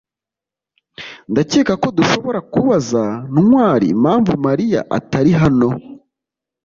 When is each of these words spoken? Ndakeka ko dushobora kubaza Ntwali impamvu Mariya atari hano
Ndakeka 1.31 1.73
ko 1.81 1.87
dushobora 1.97 2.39
kubaza 2.53 3.03
Ntwali 3.31 3.85
impamvu 3.95 4.31
Mariya 4.45 4.81
atari 4.97 5.31
hano 5.41 5.69